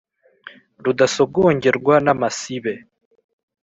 [0.83, 2.73] Rudasongerwa n’ amasibe